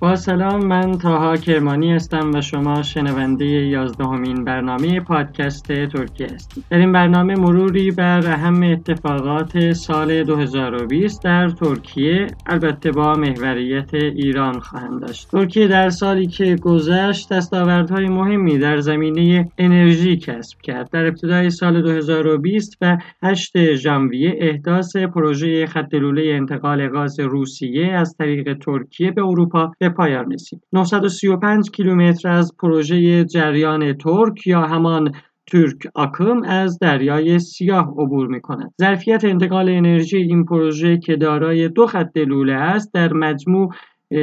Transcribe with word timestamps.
با 0.00 0.16
سلام 0.16 0.64
من 0.64 0.98
تاها 0.98 1.36
کرمانی 1.36 1.92
هستم 1.92 2.30
و 2.34 2.40
شما 2.40 2.82
شنونده 2.82 3.44
یازدهمین 3.44 4.44
برنامه 4.44 5.00
پادکست 5.00 5.66
ترکیه 5.72 6.26
هستید. 6.34 6.64
در 6.70 6.78
این 6.78 6.92
برنامه 6.92 7.34
مروری 7.34 7.90
بر 7.90 8.26
اهم 8.26 8.62
اتفاقات 8.62 9.72
سال 9.72 10.24
2020 10.24 11.22
در 11.22 11.48
ترکیه 11.48 12.26
البته 12.46 12.92
با 12.92 13.14
محوریت 13.14 13.94
ایران 13.94 14.60
خواهند 14.60 15.00
داشت. 15.00 15.30
ترکیه 15.30 15.68
در 15.68 15.90
سالی 15.90 16.26
که 16.26 16.56
گذشت 16.56 17.32
دستاوردهای 17.32 18.08
مهمی 18.08 18.58
در 18.58 18.80
زمینه 18.80 19.48
انرژی 19.58 20.16
کسب 20.16 20.60
کرد. 20.62 20.90
در 20.90 21.06
ابتدای 21.06 21.50
سال 21.50 21.82
2020 21.82 22.76
و 22.80 22.98
8 23.22 23.74
ژانویه 23.74 24.36
احداث 24.38 24.96
پروژه 24.96 25.66
خط 25.66 25.94
لوله 25.94 26.22
انتقال 26.34 26.88
گاز 26.88 27.20
روسیه 27.20 27.92
از 27.92 28.16
طریق 28.18 28.58
ترکیه 28.58 29.10
به 29.10 29.22
اروپا 29.22 29.72
پایان 29.88 30.32
رسید 30.32 30.62
935 30.72 31.70
کیلومتر 31.70 32.28
از 32.28 32.52
پروژه 32.58 33.24
جریان 33.24 33.92
ترک 33.92 34.46
یا 34.46 34.60
همان 34.60 35.12
ترک 35.52 35.76
آکم 35.94 36.42
از 36.42 36.78
دریای 36.78 37.38
سیاه 37.38 37.94
عبور 37.98 38.26
می 38.26 38.40
کند. 38.40 38.72
ظرفیت 38.80 39.24
انتقال 39.24 39.68
انرژی 39.68 40.16
این 40.16 40.44
پروژه 40.44 40.98
که 40.98 41.16
دارای 41.16 41.68
دو 41.68 41.86
خط 41.86 42.16
لوله 42.16 42.52
است 42.52 42.94
در 42.94 43.12
مجموع 43.12 43.74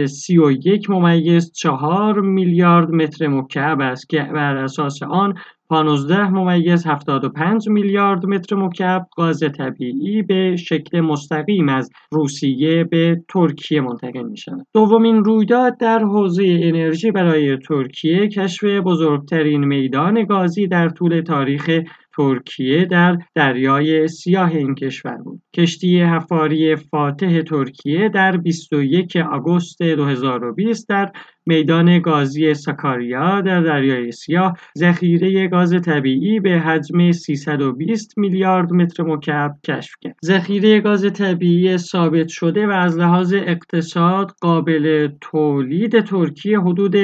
31 0.07 0.89
ممیز 0.89 1.51
4 1.51 2.21
میلیارد 2.21 2.89
متر 2.89 3.27
مکعب 3.27 3.81
است 3.81 4.09
که 4.09 4.29
بر 4.33 4.57
اساس 4.57 5.03
آن 5.03 5.33
15 5.69 6.29
ممیز 6.29 6.87
75 6.87 7.69
میلیارد 7.69 8.25
متر 8.25 8.55
مکعب 8.55 9.07
گاز 9.17 9.43
طبیعی 9.57 10.21
به 10.21 10.55
شکل 10.55 10.99
مستقیم 10.99 11.69
از 11.69 11.89
روسیه 12.11 12.83
به 12.83 13.21
ترکیه 13.29 13.81
منتقل 13.81 14.23
می 14.23 14.37
شود. 14.37 14.67
دومین 14.73 15.23
رویداد 15.23 15.77
در 15.77 15.99
حوزه 15.99 16.59
انرژی 16.63 17.11
برای 17.11 17.57
ترکیه 17.57 18.27
کشف 18.27 18.63
بزرگترین 18.63 19.65
میدان 19.65 20.23
گازی 20.23 20.67
در 20.67 20.89
طول 20.89 21.21
تاریخ 21.21 21.69
ترکیه 22.17 22.85
در 22.85 23.17
دریای 23.35 24.07
سیاه 24.07 24.51
این 24.51 24.75
کشور 24.75 25.17
بود. 25.17 25.41
کشتی 25.55 26.01
حفاری 26.01 26.75
فاتح 26.75 27.41
ترکیه 27.41 28.09
در 28.09 28.37
21 28.37 29.15
آگوست 29.15 29.83
2020 29.83 30.89
در 30.89 31.11
میدان 31.45 31.99
گازی 31.99 32.53
ساکاریا 32.53 33.41
در 33.41 33.61
دریای 33.61 34.11
سیاه 34.11 34.57
ذخیره 34.77 35.47
گاز 35.47 35.81
طبیعی 35.81 36.39
به 36.39 36.59
حجم 36.59 37.11
320 37.11 38.17
میلیارد 38.17 38.73
متر 38.73 39.03
مکعب 39.03 39.55
کشف 39.67 39.93
کرد. 40.01 40.15
ذخیره 40.25 40.79
گاز 40.79 41.13
طبیعی 41.13 41.77
ثابت 41.77 42.27
شده 42.27 42.67
و 42.67 42.71
از 42.71 42.97
لحاظ 42.97 43.33
اقتصاد 43.33 44.31
قابل 44.41 45.09
تولید 45.21 45.99
ترکیه 45.99 46.59
حدود 46.59 46.95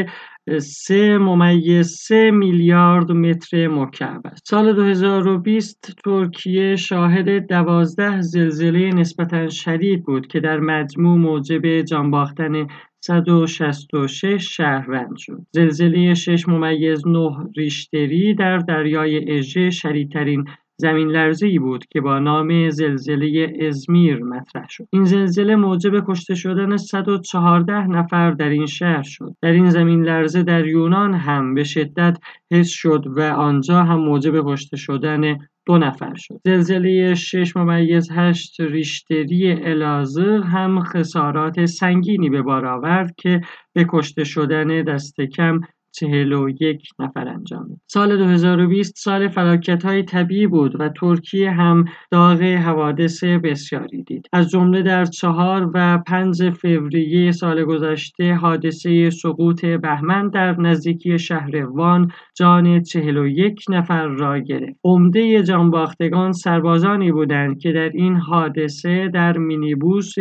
سه 0.60 1.18
ممیز 1.18 1.88
سه 1.88 2.32
میلیارد 2.32 3.12
متر 3.12 3.68
مکعب 3.68 4.22
است. 4.28 4.48
سال 4.48 4.74
2020 4.74 5.94
ترکیه 6.06 6.76
شاهد 6.76 7.48
دوازده 7.48 8.22
زلزله 8.22 8.90
نسبتا 8.90 9.50
شدید 9.50 10.04
بود 10.04 10.28
که 10.28 10.40
در 10.40 10.60
مجموع 10.60 11.18
موجب 11.18 11.82
جانباختن 11.82 12.68
166 13.00 14.58
شهروند 14.58 15.18
شد. 15.18 15.46
زلزله 15.52 16.14
6 16.14 16.48
ممیز 16.48 17.08
9 17.08 17.30
ریشتری 17.58 18.34
در 18.34 18.58
دریای 18.58 19.38
اژه 19.38 19.70
شدیدترین 19.70 20.46
زمین 20.82 21.08
لرزه 21.08 21.48
ای 21.48 21.60
بود 21.60 21.86
که 21.86 22.02
با 22.02 22.20
نام 22.20 22.70
زلزله 22.70 23.54
ازمیر 23.68 24.24
مطرح 24.24 24.68
شد. 24.70 24.88
این 24.90 25.04
زلزله 25.04 25.56
موجب 25.56 26.06
کشته 26.08 26.36
شدن 26.36 26.78
114 26.78 27.88
نفر 27.88 28.32
در 28.32 28.50
این 28.50 28.66
شهر 28.66 29.04
شد. 29.04 29.36
در 29.42 29.52
این 29.52 29.70
زمین 29.70 30.04
لرزه 30.04 30.44
در 30.44 30.68
یونان 30.68 31.14
هم 31.14 31.54
به 31.54 31.64
شدت 31.64 32.18
حس 32.52 32.70
شد 32.70 33.04
و 33.08 33.22
آنجا 33.22 33.84
هم 33.84 34.00
موجب 34.00 34.34
کشته 34.46 34.78
شدن 34.78 35.38
دو 35.66 35.78
نفر 35.78 36.16
شد. 36.16 36.42
زلزله 36.46 37.16
6 37.16 37.58
ممیز 37.58 38.12
8 38.12 38.62
ریشتری 38.62 39.52
الازه 39.52 40.42
هم 40.42 40.84
خسارات 40.84 41.66
سنگینی 41.66 42.30
به 42.30 42.42
بار 42.42 42.66
آورد 42.66 43.16
که 43.18 43.42
به 43.74 43.86
کشته 43.90 44.24
شدن 44.24 44.84
دست 44.84 45.22
کم 45.22 45.62
چهل 45.92 46.34
و 46.34 46.50
یک 46.50 46.90
نفر 47.00 47.28
انجام 47.28 47.82
سال 47.88 48.18
2020 48.18 48.94
سال 48.98 49.28
فلاکت 49.28 49.86
های 49.86 50.04
طبیعی 50.04 50.48
بود 50.48 50.82
و 50.82 50.90
ترکیه 50.90 51.52
هم 51.52 51.86
داغ 52.12 52.42
حوادث 52.42 53.24
بسیاری 53.24 54.04
دید. 54.04 54.30
از 54.34 54.50
جمله 54.50 54.82
در 54.82 55.06
چهار 55.06 55.72
و 55.74 55.98
پنج 55.98 56.50
فوریه 56.50 57.32
سال 57.32 57.64
گذشته 57.64 58.34
حادثه 58.34 59.10
سقوط 59.10 59.66
بهمن 59.66 60.30
در 60.30 60.62
نزدیکی 60.62 61.20
شهر 61.20 61.66
وان 61.66 62.12
جان 62.36 62.82
چهل 62.82 63.18
و 63.18 63.28
یک 63.28 63.66
نفر 63.70 64.08
را 64.08 64.40
گرفت. 64.40 64.80
عمده 64.84 65.44
جانباختگان 65.44 66.32
سربازانی 66.32 67.12
بودند 67.12 67.60
که 67.60 67.72
در 67.72 67.90
این 67.90 68.16
حادثه 68.16 69.08
در 69.14 69.38
مینیبوس 69.38 70.14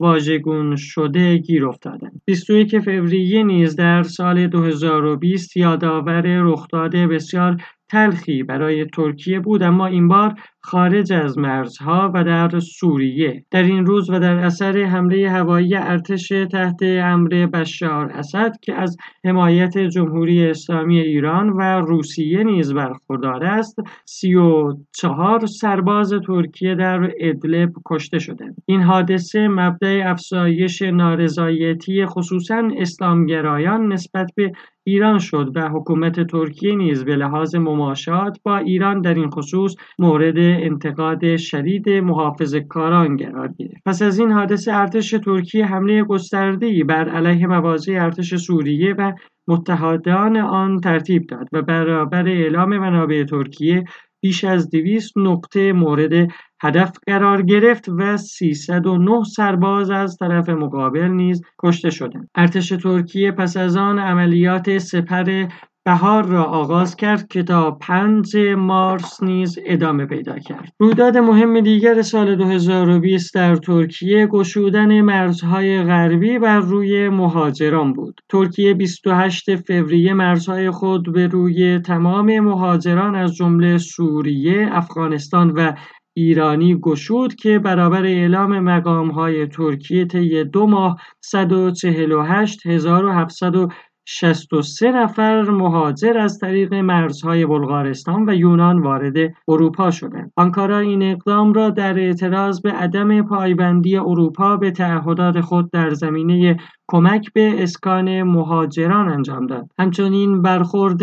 واژگون 0.00 0.76
شده 0.76 1.36
گیر 1.38 1.66
افتادند. 1.66 2.22
21 2.24 2.78
فوریه 2.78 3.42
نیز 3.42 3.76
در 3.76 4.02
سال 4.02 4.46
2020 4.46 5.56
یادآور 5.56 6.22
رخداد 6.26 6.96
بسیار 6.96 7.62
تلخی 7.88 8.42
برای 8.42 8.86
ترکیه 8.86 9.40
بود 9.40 9.62
اما 9.62 9.86
این 9.86 10.08
بار 10.08 10.34
خارج 10.66 11.12
از 11.12 11.38
مرزها 11.38 12.10
و 12.14 12.24
در 12.24 12.60
سوریه. 12.60 13.44
در 13.50 13.62
این 13.62 13.86
روز 13.86 14.10
و 14.10 14.18
در 14.18 14.36
اثر 14.36 14.84
حمله 14.84 15.30
هوایی 15.30 15.74
ارتش 15.74 16.28
تحت 16.28 16.82
امر 16.82 17.28
بشار 17.28 18.10
اسد 18.12 18.52
که 18.62 18.74
از 18.74 18.96
حمایت 19.24 19.78
جمهوری 19.78 20.46
اسلامی 20.50 21.00
ایران 21.00 21.50
و 21.50 21.80
روسیه 21.80 22.44
نیز 22.44 22.72
برخوردار 22.72 23.44
است 23.44 23.80
سی 24.04 24.34
و 24.34 24.76
چهار 24.92 25.46
سرباز 25.46 26.14
ترکیه 26.26 26.74
در 26.74 27.10
ادلب 27.20 27.72
کشته 27.86 28.18
شدند. 28.18 28.56
این 28.66 28.82
حادثه 28.82 29.48
مبدع 29.48 30.02
افزایش 30.06 30.82
نارضایتی 30.82 32.06
خصوصا 32.06 32.68
اسلامگرایان 32.78 33.92
نسبت 33.92 34.30
به 34.34 34.52
ایران 34.88 35.18
شد 35.18 35.52
و 35.54 35.68
حکومت 35.68 36.26
ترکیه 36.26 36.74
نیز 36.74 37.04
به 37.04 37.16
لحاظ 37.16 37.54
مماشات 37.54 38.38
با 38.42 38.56
ایران 38.56 39.00
در 39.00 39.14
این 39.14 39.30
خصوص 39.30 39.74
مورد 39.98 40.38
انتقاد 40.56 41.36
شدید 41.36 41.88
محافظ 41.88 42.54
کاران 42.54 43.16
قرار 43.16 43.48
گرفت 43.58 43.82
پس 43.86 44.02
از 44.02 44.18
این 44.18 44.32
حادثه 44.32 44.72
ارتش 44.74 45.10
ترکیه 45.10 45.66
حمله 45.66 46.04
گسترده‌ای 46.04 46.84
بر 46.84 47.08
علیه 47.08 47.46
مواضع 47.46 47.92
ارتش 47.92 48.34
سوریه 48.34 48.94
و 48.98 49.12
متحدان 49.48 50.36
آن 50.36 50.80
ترتیب 50.80 51.26
داد 51.26 51.48
و 51.52 51.62
برابر 51.62 52.28
اعلام 52.28 52.78
منابع 52.78 53.24
ترکیه 53.24 53.84
بیش 54.20 54.44
از 54.44 54.70
دویست 54.70 55.18
نقطه 55.18 55.72
مورد 55.72 56.28
هدف 56.62 56.92
قرار 57.06 57.42
گرفت 57.42 57.88
و 57.88 58.16
309 58.16 59.24
سرباز 59.24 59.90
از 59.90 60.16
طرف 60.16 60.48
مقابل 60.48 61.08
نیز 61.08 61.42
کشته 61.62 61.90
شدند. 61.90 62.28
ارتش 62.34 62.68
ترکیه 62.68 63.32
پس 63.32 63.56
از 63.56 63.76
آن 63.76 63.98
عملیات 63.98 64.78
سپر 64.78 65.46
بهار 65.86 66.24
را 66.24 66.44
آغاز 66.44 66.96
کرد 66.96 67.28
که 67.28 67.42
تا 67.42 67.70
5 67.70 68.36
مارس 68.56 69.22
نیز 69.22 69.58
ادامه 69.66 70.06
پیدا 70.06 70.38
کرد. 70.38 70.72
رویداد 70.78 71.16
مهم 71.16 71.60
دیگر 71.60 72.02
سال 72.02 72.36
2020 72.36 73.34
در 73.34 73.56
ترکیه 73.56 74.26
گشودن 74.26 75.00
مرزهای 75.00 75.82
غربی 75.82 76.38
بر 76.38 76.58
روی 76.58 77.08
مهاجران 77.08 77.92
بود. 77.92 78.20
ترکیه 78.28 78.74
28 78.74 79.56
فوریه 79.56 80.14
مرزهای 80.14 80.70
خود 80.70 81.12
به 81.12 81.26
روی 81.26 81.78
تمام 81.78 82.40
مهاجران 82.40 83.14
از 83.14 83.34
جمله 83.34 83.78
سوریه، 83.78 84.68
افغانستان 84.72 85.50
و 85.50 85.72
ایرانی 86.18 86.80
گشود 86.80 87.34
که 87.34 87.58
برابر 87.58 88.02
اعلام 88.02 88.60
مقام 88.60 89.10
های 89.10 89.46
ترکیه 89.46 90.04
طی 90.04 90.44
دو 90.44 90.66
ماه 90.66 91.00
148700 91.22 93.68
63 94.08 94.92
نفر 94.92 95.42
مهاجر 95.42 96.18
از 96.18 96.38
طریق 96.38 96.74
مرزهای 96.74 97.46
بلغارستان 97.46 98.28
و 98.28 98.34
یونان 98.34 98.78
وارد 98.78 99.34
اروپا 99.48 99.90
شدند. 99.90 100.32
آنکارا 100.36 100.78
این 100.78 101.02
اقدام 101.02 101.52
را 101.52 101.70
در 101.70 101.98
اعتراض 101.98 102.60
به 102.60 102.72
عدم 102.72 103.22
پایبندی 103.22 103.96
اروپا 103.96 104.56
به 104.56 104.70
تعهدات 104.70 105.40
خود 105.40 105.70
در 105.70 105.90
زمینه 105.90 106.56
کمک 106.88 107.32
به 107.32 107.62
اسکان 107.62 108.22
مهاجران 108.22 109.08
انجام 109.08 109.46
داد. 109.46 109.70
همچنین 109.78 110.42
برخورد 110.42 111.02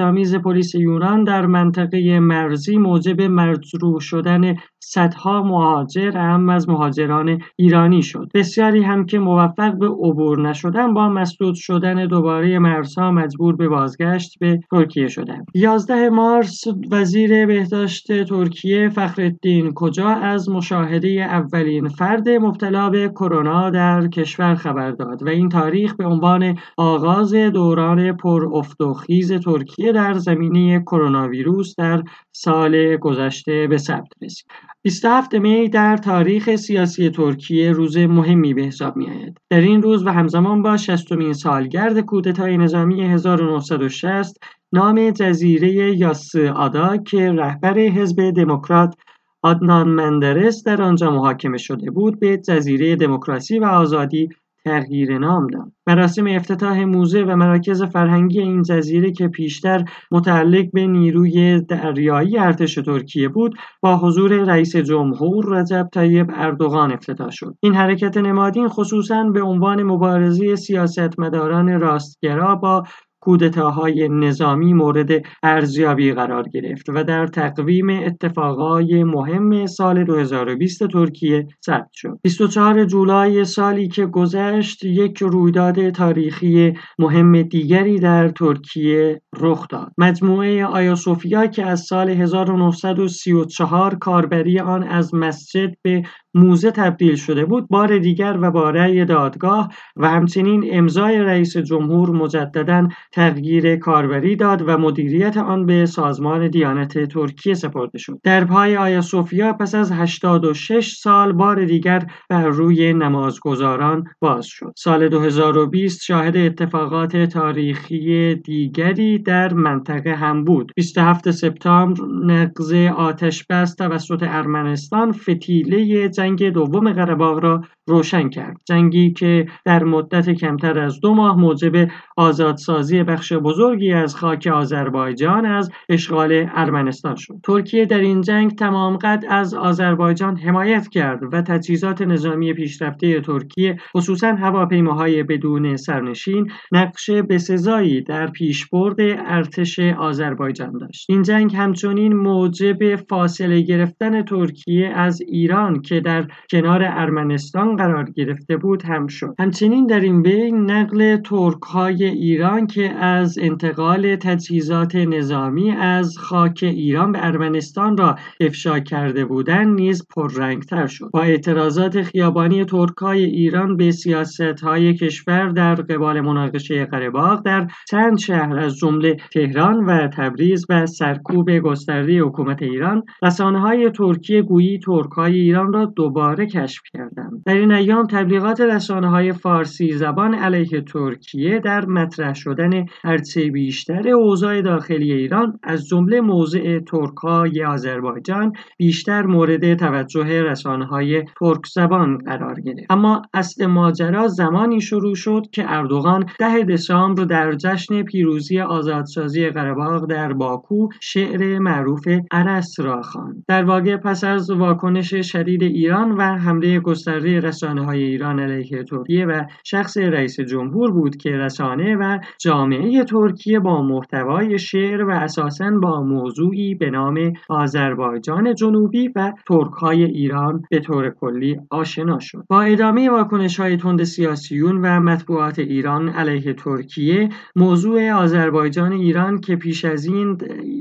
آمیز 0.00 0.34
پلیس 0.34 0.74
یونان 0.74 1.24
در 1.24 1.46
منطقه 1.46 2.20
مرزی 2.20 2.76
موجب 2.76 3.22
مجروح 3.22 4.00
شدن 4.00 4.56
صدها 4.80 5.42
مهاجر 5.42 6.16
هم 6.16 6.48
از 6.48 6.68
مهاجران 6.68 7.38
ایرانی 7.56 8.02
شد. 8.02 8.30
بسیاری 8.34 8.82
هم 8.82 9.06
که 9.06 9.18
موفق 9.18 9.78
به 9.78 9.86
عبور 9.86 10.48
نشدن 10.48 10.94
با 10.94 11.08
مسدود 11.08 11.54
شدن 11.54 12.06
دوباره 12.06 12.58
مرزها 12.58 13.10
مجبور 13.10 13.56
به 13.56 13.68
بازگشت 13.68 14.38
به 14.40 14.60
ترکیه 14.70 15.08
شدند. 15.08 15.46
11 15.54 16.10
مارس 16.10 16.64
وزیر 16.90 17.46
بهداشت 17.46 18.24
ترکیه 18.24 18.88
فخرالدین 18.88 19.72
کجا 19.74 20.08
از 20.08 20.48
مشاهده 20.48 21.08
اولین 21.08 21.88
فرد 21.88 22.28
مبتلا 22.28 22.90
به 22.90 23.08
کرونا 23.08 23.70
در 23.70 24.08
کشور 24.08 24.54
خبر 24.54 24.93
داد 24.94 25.22
و 25.22 25.28
این 25.28 25.48
تاریخ 25.48 25.94
به 25.94 26.06
عنوان 26.06 26.58
آغاز 26.76 27.34
دوران 27.34 28.16
پر 28.16 28.48
افت 28.52 28.80
و 28.80 28.94
خیز 28.94 29.32
ترکیه 29.32 29.92
در 29.92 30.14
زمینه 30.14 30.80
کرونا 30.80 31.28
ویروس 31.28 31.74
در 31.78 32.02
سال 32.32 32.96
گذشته 32.96 33.66
به 33.66 33.78
ثبت 33.78 34.12
رسید 34.22 34.46
27 34.82 35.34
می 35.34 35.68
در 35.68 35.96
تاریخ 35.96 36.56
سیاسی 36.56 37.10
ترکیه 37.10 37.72
روز 37.72 37.96
مهمی 37.96 38.54
به 38.54 38.62
حساب 38.62 38.96
می 38.96 39.06
آید. 39.06 39.38
در 39.50 39.60
این 39.60 39.82
روز 39.82 40.06
و 40.06 40.12
همزمان 40.12 40.62
با 40.62 40.76
60 40.76 41.32
سالگرد 41.32 42.00
کودتای 42.00 42.56
نظامی 42.56 43.02
1960 43.02 44.36
نام 44.72 45.10
جزیره 45.10 45.96
یاس 45.96 46.36
آدا 46.36 46.96
که 46.96 47.32
رهبر 47.32 47.78
حزب 47.78 48.30
دموکرات 48.30 48.94
آدنان 49.42 49.88
مندرس 49.88 50.64
در 50.64 50.82
آنجا 50.82 51.10
محاکمه 51.10 51.58
شده 51.58 51.90
بود 51.90 52.20
به 52.20 52.36
جزیره 52.36 52.96
دموکراسی 52.96 53.58
و 53.58 53.64
آزادی 53.64 54.28
تغییر 54.64 55.18
نام 55.18 55.46
داد. 55.46 55.72
مراسم 55.86 56.26
افتتاح 56.26 56.84
موزه 56.84 57.22
و 57.22 57.36
مراکز 57.36 57.82
فرهنگی 57.82 58.40
این 58.40 58.62
جزیره 58.62 59.12
که 59.12 59.28
پیشتر 59.28 59.84
متعلق 60.10 60.70
به 60.72 60.86
نیروی 60.86 61.60
دریایی 61.60 62.38
ارتش 62.38 62.74
ترکیه 62.74 63.28
بود 63.28 63.54
با 63.82 63.96
حضور 63.96 64.44
رئیس 64.44 64.76
جمهور 64.76 65.60
رجب 65.60 65.88
طیب 65.92 66.30
اردوغان 66.34 66.92
افتتاح 66.92 67.30
شد. 67.30 67.54
این 67.60 67.74
حرکت 67.74 68.16
نمادین 68.16 68.68
خصوصا 68.68 69.24
به 69.24 69.42
عنوان 69.42 69.82
مبارزه 69.82 70.56
سیاستمداران 70.56 71.80
راستگرا 71.80 72.54
با 72.54 72.84
کودتاهای 73.24 74.08
نظامی 74.08 74.74
مورد 74.74 75.10
ارزیابی 75.42 76.12
قرار 76.12 76.48
گرفت 76.48 76.88
و 76.88 77.04
در 77.04 77.26
تقویم 77.26 77.90
اتفاقای 77.90 79.04
مهم 79.04 79.66
سال 79.66 80.04
2020 80.04 80.86
ترکیه 80.86 81.46
ثبت 81.66 81.90
شد. 81.92 82.18
24 82.22 82.84
جولای 82.84 83.44
سالی 83.44 83.88
که 83.88 84.06
گذشت 84.06 84.84
یک 84.84 85.22
رویداد 85.22 85.90
تاریخی 85.90 86.74
مهم 86.98 87.42
دیگری 87.42 87.98
در 87.98 88.28
ترکیه 88.28 89.20
رخ 89.40 89.68
داد. 89.68 89.92
مجموعه 89.98 90.66
آیا 90.66 90.94
صوفیا 90.94 91.46
که 91.46 91.66
از 91.66 91.80
سال 91.80 92.10
1934 92.10 93.94
کاربری 93.94 94.60
آن 94.60 94.82
از 94.82 95.14
مسجد 95.14 95.74
به 95.82 96.02
موزه 96.34 96.70
تبدیل 96.70 97.16
شده 97.16 97.44
بود 97.44 97.68
بار 97.68 97.98
دیگر 97.98 98.38
و 98.40 98.50
با 98.50 98.70
رأی 98.70 99.04
دادگاه 99.04 99.68
و 99.96 100.08
همچنین 100.10 100.68
امضای 100.72 101.18
رئیس 101.18 101.56
جمهور 101.56 102.10
مجددا 102.10 102.88
تغییر 103.14 103.76
کاربری 103.76 104.36
داد 104.36 104.62
و 104.66 104.78
مدیریت 104.78 105.36
آن 105.36 105.66
به 105.66 105.86
سازمان 105.86 106.48
دیانت 106.48 106.98
ترکیه 107.04 107.54
سپرده 107.54 107.98
شد. 107.98 108.20
در 108.22 108.44
پای 108.44 108.76
آیا 108.76 109.00
صوفیا 109.00 109.52
پس 109.52 109.74
از 109.74 109.92
86 109.92 110.96
سال 110.96 111.32
بار 111.32 111.64
دیگر 111.64 112.06
بر 112.30 112.48
روی 112.48 112.92
نمازگزاران 112.92 114.04
باز 114.20 114.46
شد؟ 114.46 114.72
سال 114.76 115.08
2020 115.08 116.02
شاهد 116.02 116.36
اتفاقات 116.36 117.16
تاریخی 117.16 118.34
دیگری 118.34 119.18
در 119.18 119.52
منطقه 119.52 120.14
هم 120.14 120.44
بود. 120.44 120.72
27 120.76 121.30
سپتامبر 121.30 122.04
نقض 122.24 122.72
آتش 122.96 123.44
بس 123.50 123.74
توسط 123.74 124.22
ارمنستان 124.22 125.12
فتیله 125.12 126.08
جنگ 126.08 126.48
دوم 126.48 126.92
قره 126.92 127.14
را 127.14 127.64
روشن 127.86 128.28
کرد. 128.28 128.56
جنگی 128.64 129.12
که 129.12 129.46
در 129.64 129.84
مدت 129.84 130.30
کمتر 130.30 130.78
از 130.78 131.00
دو 131.00 131.14
ماه 131.14 131.38
موجب 131.38 131.88
آزادسازی 132.16 133.03
بخش 133.04 133.32
بزرگی 133.32 133.92
از 133.92 134.16
خاک 134.16 134.46
آذربایجان 134.46 135.46
از 135.46 135.70
اشغال 135.88 136.46
ارمنستان 136.54 137.16
شد. 137.16 137.34
ترکیه 137.42 137.86
در 137.86 137.98
این 137.98 138.20
جنگ 138.20 138.54
تمام 138.54 138.96
قد 138.96 139.24
از 139.28 139.54
آذربایجان 139.54 140.36
حمایت 140.36 140.88
کرد 140.88 141.20
و 141.32 141.42
تجهیزات 141.42 142.02
نظامی 142.02 142.52
پیشرفته 142.52 143.20
ترکیه 143.20 143.76
خصوصا 143.96 144.34
هواپیماهای 144.34 145.22
بدون 145.22 145.76
سرنشین 145.76 146.50
نقش 146.72 147.10
بسزایی 147.10 148.00
در 148.00 148.26
پیشبرد 148.26 148.96
ارتش 149.00 149.78
آذربایجان 149.78 150.78
داشت. 150.78 151.10
این 151.10 151.22
جنگ 151.22 151.56
همچنین 151.56 152.14
موجب 152.14 152.96
فاصله 152.96 153.60
گرفتن 153.60 154.22
ترکیه 154.22 154.88
از 154.88 155.20
ایران 155.20 155.82
که 155.82 156.00
در 156.00 156.26
کنار 156.50 156.82
ارمنستان 156.84 157.76
قرار 157.76 158.10
گرفته 158.10 158.56
بود 158.56 158.82
هم 158.82 159.06
شد. 159.06 159.34
همچنین 159.38 159.86
در 159.86 160.00
این 160.00 160.22
بین 160.22 160.70
نقل 160.70 161.16
ترک 161.16 161.62
های 161.62 162.04
ایران 162.04 162.66
که 162.66 162.83
از 162.84 163.38
انتقال 163.38 164.16
تجهیزات 164.16 164.96
نظامی 164.96 165.70
از 165.70 166.18
خاک 166.18 166.58
ایران 166.62 167.12
به 167.12 167.26
ارمنستان 167.26 167.96
را 167.96 168.16
افشا 168.40 168.80
کرده 168.80 169.24
بودند 169.24 169.74
نیز 169.74 170.06
پررنگتر 170.16 170.86
شد. 170.86 171.10
با 171.12 171.22
اعتراضات 171.22 172.02
خیابانی 172.02 172.64
ترک 172.64 172.96
های 172.96 173.24
ایران 173.24 173.76
به 173.76 173.90
سیاست 173.90 174.60
های 174.62 174.94
کشور 174.94 175.48
در 175.48 175.74
قبال 175.74 176.20
مناقشه 176.20 176.84
قرهباغ 176.84 177.42
در 177.42 177.66
چند 177.88 178.18
شهر 178.18 178.58
از 178.58 178.76
جمله 178.76 179.16
تهران 179.32 179.84
و 179.84 180.08
تبریز 180.08 180.66
و 180.68 180.86
سرکوب 180.86 181.58
گسترده 181.58 182.20
حکومت 182.20 182.62
ایران 182.62 183.02
رسانه 183.22 183.60
های 183.60 183.90
ترکیه 183.90 184.42
گویی 184.42 184.78
ترک 184.78 185.10
های 185.10 185.40
ایران 185.40 185.72
را 185.72 185.84
دوباره 185.84 186.46
کشف 186.46 186.82
کردند. 186.94 187.42
در 187.46 187.54
این 187.54 187.72
ایام 187.72 188.06
تبلیغات 188.06 188.60
رسانه 188.60 189.08
های 189.08 189.32
فارسی 189.32 189.92
زبان 189.92 190.34
علیه 190.34 190.80
ترکیه 190.80 191.58
در 191.58 191.86
مطرح 191.86 192.34
شدن 192.34 192.73
هرچه 193.02 193.50
بیشتر 193.50 194.08
اوضاع 194.08 194.60
داخلی 194.60 195.12
ایران 195.12 195.58
از 195.62 195.86
جمله 195.86 196.20
موضع 196.20 196.78
ترکهای 196.78 197.64
آذربایجان 197.64 198.52
بیشتر 198.78 199.22
مورد 199.22 199.74
توجه 199.74 200.42
رسانه 200.42 200.86
های 200.86 201.24
ترک 201.40 201.66
زبان 201.66 202.18
قرار 202.18 202.60
گرفت. 202.60 202.86
اما 202.90 203.22
اصل 203.34 203.66
ماجرا 203.66 204.28
زمانی 204.28 204.80
شروع 204.80 205.14
شد 205.14 205.46
که 205.52 205.64
اردوغان 205.68 206.26
ده 206.38 206.62
دسامبر 206.62 207.24
در 207.24 207.52
جشن 207.52 208.02
پیروزی 208.02 208.60
آزادسازی 208.60 209.50
قرهباغ 209.50 210.06
در 210.06 210.32
باکو 210.32 210.88
شعر 211.00 211.58
معروف 211.58 212.08
عرس 212.30 212.80
را 212.80 213.02
خواند. 213.02 213.44
در 213.48 213.64
واقع 213.64 213.96
پس 213.96 214.24
از 214.24 214.50
واکنش 214.50 215.14
شدید 215.14 215.62
ایران 215.62 216.12
و 216.12 216.22
حمله 216.22 216.80
گسترده 216.80 217.40
رسانه 217.40 217.84
های 217.84 218.02
ایران 218.02 218.40
علیه 218.40 218.82
ترکیه 218.82 219.26
و 219.26 219.44
شخص 219.64 219.96
رئیس 219.96 220.40
جمهور 220.40 220.90
بود 220.90 221.16
که 221.16 221.30
رسانه 221.30 221.96
و 221.96 222.18
جامعه 222.40 222.63
ترکیه 223.04 223.60
با 223.60 223.82
محتوای 223.82 224.58
شعر 224.58 225.04
و 225.04 225.10
اساسا 225.10 225.70
با 225.70 226.02
موضوعی 226.02 226.74
به 226.74 226.90
نام 226.90 227.32
آذربایجان 227.48 228.54
جنوبی 228.54 229.08
و 229.16 229.32
ترک 229.48 229.72
های 229.72 230.04
ایران 230.04 230.62
به 230.70 230.80
طور 230.80 231.10
کلی 231.10 231.60
آشنا 231.70 232.18
شد. 232.18 232.44
با 232.48 232.62
ادامه 232.62 233.10
واکنش 233.10 233.60
های 233.60 233.76
تند 233.76 234.04
سیاسیون 234.04 234.80
و 234.82 235.00
مطبوعات 235.00 235.58
ایران 235.58 236.08
علیه 236.08 236.52
ترکیه 236.52 237.28
موضوع 237.56 238.10
آذربایجان 238.10 238.92
ایران 238.92 239.40
که 239.40 239.56
پیش 239.56 239.84
از 239.84 240.06
این 240.06 240.38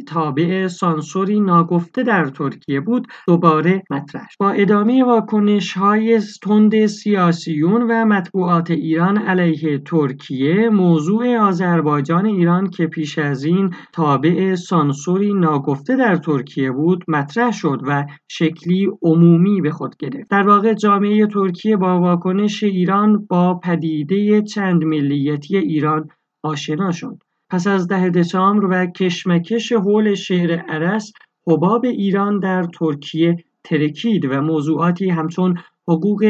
تابع 0.08 0.68
سانسوری 0.68 1.40
ناگفته 1.40 2.04
در 2.04 2.26
ترکیه 2.26 2.80
بود 2.80 3.08
دوباره 3.28 3.84
مطرح 3.90 4.28
با 4.40 4.50
ادامه 4.50 5.04
واکنش 5.04 5.74
های 5.74 6.20
تند 6.42 6.86
سیاسیون 6.86 7.82
و 7.82 8.06
مطبوعات 8.06 8.72
ایران 8.72 9.18
علیه 9.18 9.78
ترکیه 9.78 10.70
موضوع 10.70 11.38
آذربایجان 11.74 12.26
ایران 12.26 12.70
که 12.70 12.88
پیش 12.88 13.20
از 13.20 13.44
این 13.44 13.76
تابع 13.94 14.56
سانسوری 14.56 15.34
ناگفته 15.34 15.96
در 15.96 16.16
ترکیه 16.16 16.72
بود 16.72 17.04
مطرح 17.08 17.52
شد 17.52 17.82
و 17.84 18.06
شکلی 18.28 18.90
عمومی 19.02 19.62
به 19.62 19.72
خود 19.72 19.98
گرفت. 19.98 20.30
در 20.30 20.48
واقع 20.48 20.74
جامعه 20.74 21.28
ترکیه 21.28 21.78
با 21.78 22.00
واکنش 22.00 22.64
ایران 22.64 23.26
با 23.26 23.60
پدیده 23.64 24.42
چند 24.42 24.84
ملیتی 24.84 25.58
ایران 25.58 26.10
آشنا 26.44 26.92
شد. 26.92 27.18
پس 27.50 27.68
از 27.68 27.88
ده 27.88 28.10
دسامبر 28.10 28.68
و 28.72 28.86
کشمکش 28.86 29.72
حول 29.72 30.16
شهر 30.16 30.52
عرس 30.52 31.14
حباب 31.48 31.86
ایران 31.86 32.40
در 32.40 32.64
ترکیه 32.64 33.38
ترکید 33.64 34.26
و 34.26 34.42
موضوعاتی 34.42 35.10
همچون 35.10 35.58
حقوق 35.88 36.24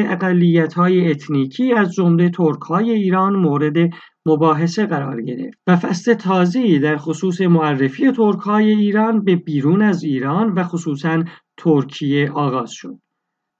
های 0.75 1.11
اتنیکی 1.11 1.73
از 1.73 1.93
جمله 1.93 2.31
های 2.69 2.91
ایران 2.91 3.35
مورد 3.35 3.89
مباحثه 4.25 4.85
قرار 4.85 5.21
گرفت 5.21 5.57
و 5.67 5.75
فصل 5.75 6.13
تازه‌ای 6.13 6.79
در 6.79 6.97
خصوص 6.97 7.41
معرفی 7.41 8.05
های 8.45 8.71
ایران 8.71 9.23
به 9.23 9.35
بیرون 9.35 9.81
از 9.81 10.03
ایران 10.03 10.53
و 10.53 10.63
خصوصا 10.63 11.23
ترکیه 11.57 12.31
آغاز 12.31 12.71
شد. 12.71 12.99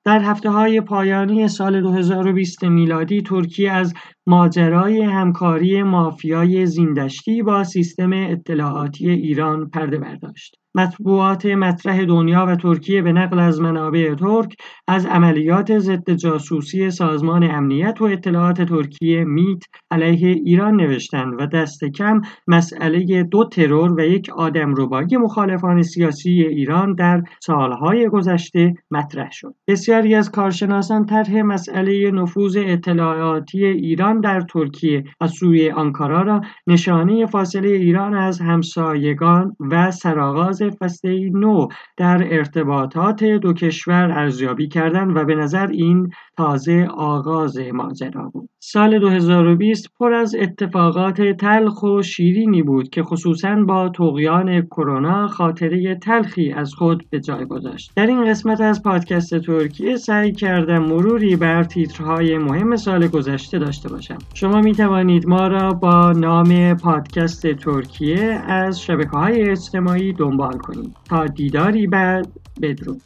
در 0.06 0.20
هفته 0.20 0.50
های 0.50 0.82
پایانی 0.82 1.48
سال 1.48 1.82
2020 1.82 2.64
میلادی 2.64 3.22
ترکیه 3.22 3.72
از 3.72 3.94
ماجرای 4.27 5.01
همکاری 5.01 5.84
مافیای 5.84 6.65
زیندشتی 6.65 7.42
با 7.42 7.63
سیستم 7.63 8.13
اطلاعاتی 8.13 9.10
ایران 9.10 9.70
پرده 9.70 9.98
برداشت. 9.98 10.63
مطبوعات 10.75 11.46
مطرح 11.46 12.06
دنیا 12.06 12.46
و 12.46 12.56
ترکیه 12.56 13.01
به 13.01 13.12
نقل 13.12 13.39
از 13.39 13.62
منابع 13.62 14.15
ترک 14.15 14.56
از 14.88 15.06
عملیات 15.06 15.80
ضد 15.80 16.12
جاسوسی 16.12 16.92
سازمان 16.92 17.44
امنیت 17.44 18.01
و 18.01 18.03
اطلاعات 18.03 18.62
ترکیه 18.62 19.24
میت 19.24 19.63
علیه 19.92 20.27
ایران 20.27 20.75
نوشتند 20.75 21.34
و 21.39 21.46
دست 21.48 21.84
کم 21.84 22.22
مسئله 22.48 23.24
دو 23.24 23.46
ترور 23.46 23.94
و 23.94 24.01
یک 24.01 24.30
آدم 24.30 24.75
ربایی 24.77 25.18
مخالفان 25.18 25.82
سیاسی 25.82 26.30
ایران 26.30 26.94
در 26.94 27.24
سالهای 27.42 28.10
گذشته 28.10 28.74
مطرح 28.92 29.32
شد 29.32 29.56
بسیاری 29.68 30.15
از 30.15 30.32
کارشناسان 30.32 31.06
طرح 31.06 31.42
مسئله 31.42 32.12
نفوذ 32.12 32.58
اطلاعاتی 32.60 33.65
ایران 33.65 34.12
ایران 34.13 34.22
در 34.22 34.41
ترکیه 34.41 35.03
از 35.20 35.32
سوی 35.32 35.72
آنکارا 35.72 36.22
را 36.22 36.41
نشانه 36.67 37.25
فاصله 37.25 37.70
ایران 37.70 38.13
از 38.13 38.41
همسایگان 38.41 39.55
و 39.60 39.91
سرآغاز 39.91 40.62
فصل 40.79 41.29
نو 41.29 41.67
در 41.98 42.27
ارتباطات 42.32 43.24
دو 43.24 43.53
کشور 43.53 44.12
ارزیابی 44.12 44.67
کردند 44.67 45.17
و 45.17 45.25
به 45.25 45.36
نظر 45.36 45.67
این 45.67 46.12
تازه 46.38 46.88
آغاز 46.98 47.58
ماجرا 47.58 48.30
بود 48.34 48.50
سال 48.60 49.00
2020 49.00 49.88
پر 50.00 50.13
از 50.13 50.36
اتفاقات 50.36 51.22
تلخ 51.22 51.84
و 51.84 52.02
شیرینی 52.02 52.63
بود 52.63 52.90
که 52.90 53.04
خصوصا 53.04 53.56
با 53.56 53.90
تقیان 53.90 54.62
کرونا 54.62 55.28
خاطره 55.28 55.96
تلخی 55.96 56.52
از 56.52 56.74
خود 56.74 57.06
به 57.10 57.20
جای 57.20 57.46
گذاشت. 57.46 57.92
در 57.96 58.08
این 58.08 58.25
قسمت 58.25 58.62
از 58.62 58.84
پادکست 58.84 59.40
ترکیه 59.40 59.96
سعی 59.96 60.32
کردم 60.32 60.84
مروری 60.84 61.36
بر 61.36 61.63
تیترهای 61.63 62.38
مهم 62.38 62.75
سال 62.75 63.08
گذشته 63.08 63.60
داشته 63.60 63.90
باشم. 63.90 64.18
شما 64.34 64.62
می 64.62 64.72
توانید 64.72 65.28
ما 65.28 65.48
را 65.48 65.74
با 65.74 66.12
نام 66.12 66.74
پادکست 66.74 67.48
ترکیه 67.54 68.24
از 68.48 68.82
شبکه 68.82 69.10
های 69.10 69.50
اجتماعی 69.50 70.13
دنبال 70.13 70.58
کنید. 70.58 70.96
تا 71.10 71.28
دیداری 71.28 71.88
بعد 71.88 72.28
بدرود. 72.62 73.02